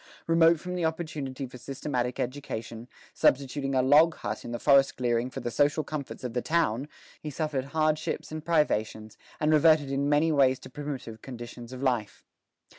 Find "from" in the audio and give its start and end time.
0.59-0.73